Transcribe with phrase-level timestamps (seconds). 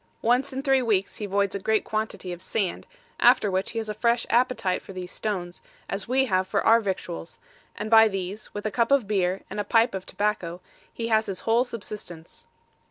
[0.23, 2.87] Once in three weeks he voids a great quantity of sand,
[3.19, 6.79] after which he has a fresh appetite for these stones, as we have for our
[6.81, 7.37] victuals,
[7.75, 10.59] and by these, with a cup of beer, and a pipe of tobacco,
[10.91, 12.47] he has his whole subsistence.